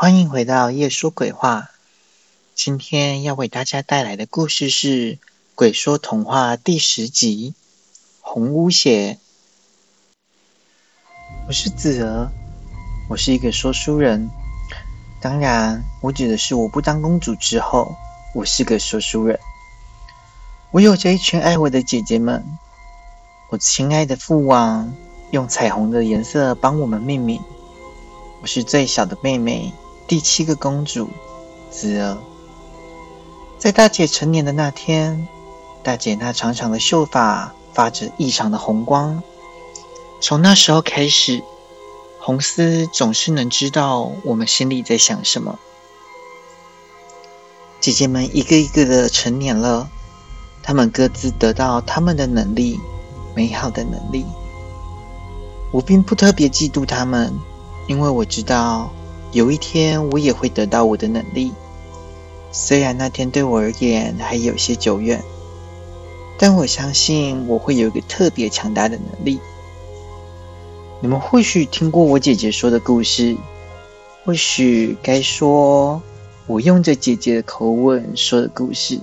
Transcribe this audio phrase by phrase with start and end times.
[0.00, 1.68] 欢迎回到夜说鬼话。
[2.54, 5.16] 今天要为大家带来的故事是
[5.54, 7.52] 《鬼说童话》第十集
[8.22, 9.12] 《红屋邪》。
[11.46, 12.30] 我是子儿，
[13.10, 14.30] 我是一个说书人。
[15.20, 17.94] 当然，我指的是我不当公主之后，
[18.34, 19.38] 我是个说书人。
[20.70, 22.42] 我有着一群爱我的姐姐们。
[23.50, 24.90] 我亲爱的父王
[25.30, 27.38] 用彩虹的颜色帮我们命名。
[28.40, 29.70] 我是最小的妹妹，
[30.10, 31.08] 第七个公主
[31.70, 32.18] 子儿。
[33.60, 35.28] 在大姐成年的那天，
[35.84, 39.22] 大姐那长长的秀发发着异常的红光。
[40.20, 41.44] 从那时候开始，
[42.18, 45.60] 红丝总是能知道我们心里在想什么。
[47.78, 49.88] 姐姐们一个一个的成年了，
[50.60, 52.80] 她们各自得到他们的能力，
[53.36, 54.26] 美好的能力。
[55.70, 57.32] 我并不特别嫉妒她们，
[57.86, 58.90] 因为我知道
[59.32, 61.52] 有一天我也会得到我的能力。
[62.52, 65.22] 虽然那天对我而言还有些久远，
[66.36, 69.38] 但我相信我会有一个特别强大的能力。
[71.00, 73.36] 你们或许听过我姐姐说的故事，
[74.24, 76.02] 或许该说
[76.46, 78.98] 我用着姐姐的口吻说的故事。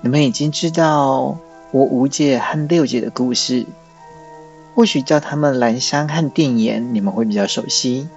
[0.00, 1.36] 你们已经知道
[1.72, 3.66] 我五姐和六姐的故事，
[4.74, 8.08] 或许叫他们兰香和电眼，你们会比较熟悉。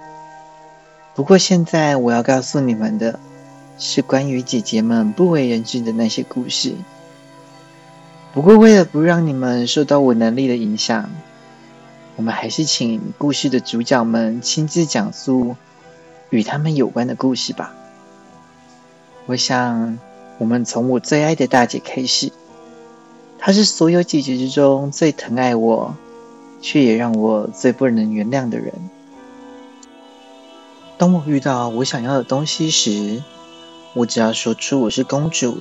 [1.14, 3.18] 不过现在我要告诉你们的。
[3.78, 6.74] 是关于姐姐们不为人知的那些故事。
[8.32, 11.10] 不过，为了不让你们受到我能力的影响，
[12.14, 15.56] 我们还是请故事的主角们亲自讲述
[16.30, 17.74] 与他们有关的故事吧。
[19.26, 19.98] 我想，
[20.38, 22.30] 我们从我最爱的大姐开始。
[23.38, 25.96] 她是所有姐姐之中最疼爱我，
[26.60, 28.72] 却也让我最不能原谅的人。
[31.02, 33.20] 当我遇到我想要的东西时，
[33.92, 35.58] 我只要说出我是公主，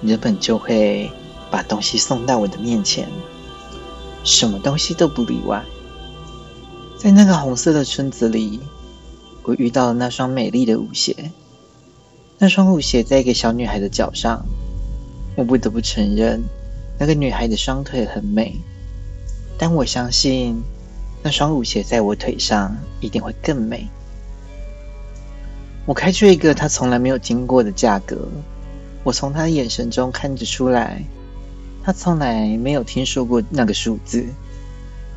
[0.00, 1.12] 人们就会
[1.50, 3.06] 把东西送到我的面前，
[4.24, 5.62] 什么东西都不例外。
[6.96, 8.58] 在那个红色的村子里，
[9.42, 11.30] 我遇到了那双美丽的舞鞋。
[12.38, 14.42] 那双舞鞋在一个小女孩的脚上，
[15.36, 16.42] 我不得不承认，
[16.98, 18.56] 那个女孩的双腿很美。
[19.58, 20.56] 但我相信，
[21.22, 23.86] 那双舞鞋在我腿上一定会更美。
[25.86, 28.16] 我开出一个他从来没有听过的价格，
[29.02, 31.02] 我从他的眼神中看得出来，
[31.82, 34.24] 他从来没有听说过那个数字，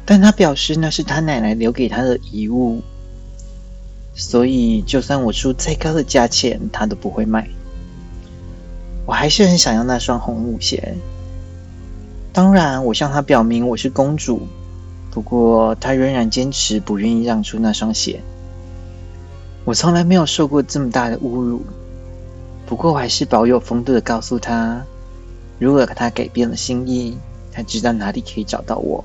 [0.06, 2.82] 但他表示那是他奶奶留给他的遗物，
[4.14, 7.48] 所以就算我出再高的价钱，他都不会卖。
[9.06, 10.94] 我还是很想要那双红舞鞋，
[12.34, 14.46] 当然，我向他表明我是公主，
[15.12, 18.20] 不过他仍然坚持不愿意让出那双鞋。
[19.68, 21.62] 我从来没有受过这么大的侮辱，
[22.66, 24.82] 不过我还是保有风度的告诉他，
[25.60, 27.18] 如果他改变了心意，
[27.52, 29.04] 他知道哪里可以找到我。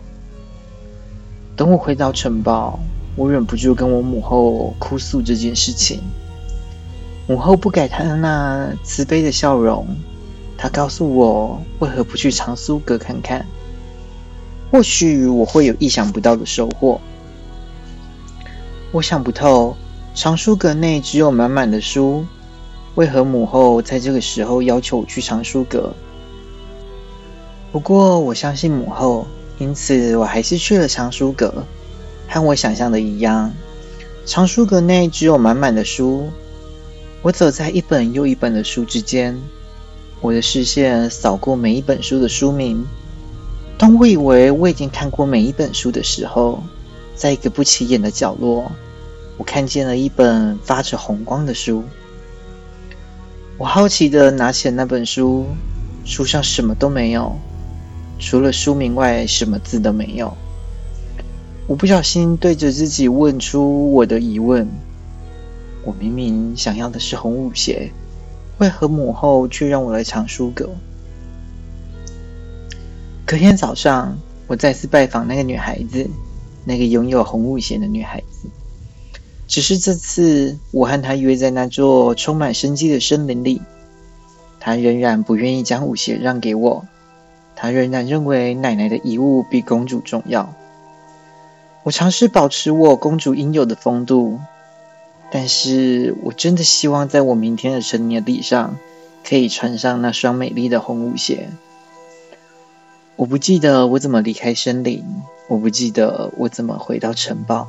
[1.57, 2.79] 等我回到城堡，
[3.17, 6.01] 我忍不住跟我母后哭诉这件事情。
[7.27, 9.85] 母后不改她那慈悲的笑容，
[10.57, 13.45] 她告诉我为何不去长苏阁看看，
[14.71, 17.01] 或许我会有意想不到的收获。
[18.93, 19.77] 我想不透。
[20.15, 22.25] 藏书阁内只有满满的书，
[22.97, 25.91] 为何母后在这个时候要求我去藏书阁？
[27.73, 29.27] 不过我相信母后，
[29.59, 31.65] 因此我还是去了藏书阁。
[32.29, 33.51] 和我想象的一样，
[34.27, 36.29] 藏书阁内只有满满的书。
[37.23, 39.41] 我走在一本又一本的书之间，
[40.21, 42.87] 我的视线扫过每一本书的书名。
[43.79, 46.63] 当我以为我已经看过每一本书的时候，
[47.15, 48.71] 在一个不起眼的角落。
[49.43, 51.83] 我看见了一本发着红光的书，
[53.59, 55.47] 我好奇的拿起了那本书，
[56.05, 57.37] 书上什么都没有，
[58.21, 60.33] 除了书名外，什么字都没有。
[61.67, 64.65] 我不小心对着自己问出我的疑问：
[65.83, 67.91] 我明明想要的是红舞鞋，
[68.59, 70.71] 为何母后却让我来藏书阁？
[73.27, 74.17] 隔天早上，
[74.47, 76.09] 我再次拜访那个女孩子，
[76.65, 78.49] 那个拥有红舞鞋的女孩子。
[79.53, 83.61] 只是这次，我和他约在那座充满生机的森林里。
[84.59, 86.87] 他仍然不愿意将舞鞋让给我，
[87.55, 90.55] 他仍然认为奶奶的遗物比公主重要。
[91.83, 94.39] 我尝试保持我公主应有的风度，
[95.31, 98.79] 但是我真的希望在我明天的成年礼上，
[99.23, 101.51] 可以穿上那双美丽的红舞鞋。
[103.17, 105.05] 我不记得我怎么离开森林，
[105.47, 107.69] 我不记得我怎么回到城堡。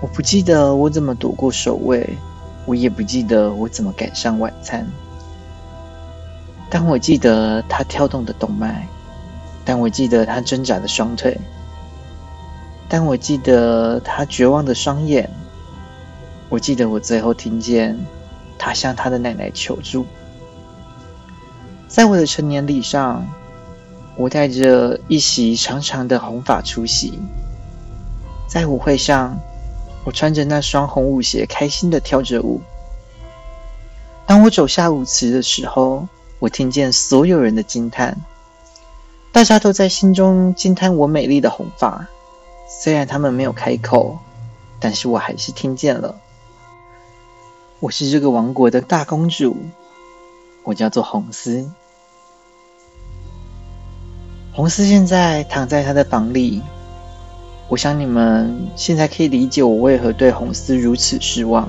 [0.00, 2.16] 我不记得我怎么躲过守卫，
[2.66, 4.86] 我也不记得我怎么赶上晚餐。
[6.70, 8.86] 但我记得他跳动的动脉，
[9.64, 11.36] 但我记得他挣扎的双腿，
[12.88, 15.28] 但我记得他绝望的双眼。
[16.48, 17.98] 我记得我最后听见
[18.56, 20.06] 他向他的奶奶求助。
[21.88, 23.26] 在我的成年礼上，
[24.14, 27.18] 我带着一袭长长的红发出席。
[28.46, 29.38] 在舞会上，
[30.08, 32.62] 我穿着那双红舞鞋，开心的跳着舞。
[34.24, 36.08] 当我走下舞池的时候，
[36.38, 38.16] 我听见所有人的惊叹，
[39.32, 42.06] 大家都在心中惊叹我美丽的红发。
[42.80, 44.18] 虽然他们没有开口，
[44.80, 46.18] 但是我还是听见了。
[47.78, 49.58] 我是这个王国的大公主，
[50.62, 51.70] 我叫做红丝。
[54.54, 56.62] 红丝现在躺在她的房里。
[57.68, 61.68] 我想你们现在可以理解我为何对红丝如此失望。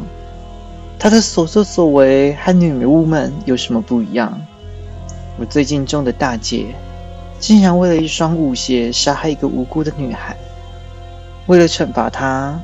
[0.97, 4.39] 她的所作所为和女巫们有什么不一样？
[5.37, 6.67] 我最敬重的大姐，
[7.39, 10.35] 竟然为了一双舞鞋杀害一个无辜的女孩。
[11.47, 12.59] 为了惩罚她，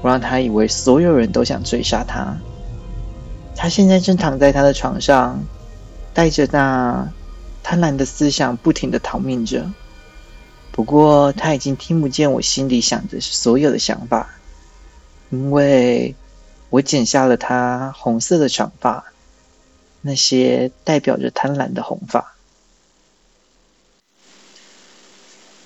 [0.00, 2.36] 我让她以为所有人都想追杀她。
[3.54, 5.38] 她现在正躺在她的床上，
[6.12, 7.08] 带着那
[7.62, 9.64] 贪婪的思想，不停的逃命着。
[10.74, 14.28] 不过，他已经听不见我心里想的所有的想法，
[15.30, 16.12] 因为
[16.68, 19.04] 我剪下了他红色的长发。
[20.06, 22.34] 那些代表着贪婪的红发。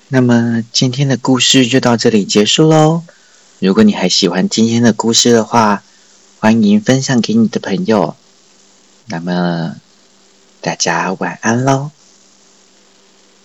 [0.07, 3.03] 那么今天的故事就到这里结束喽。
[3.59, 5.83] 如果你还喜欢今天的故事的话，
[6.39, 8.15] 欢迎分享给你的朋友。
[9.07, 9.75] 那么
[10.61, 11.91] 大家晚安喽。